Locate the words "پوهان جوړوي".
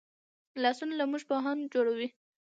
1.29-2.07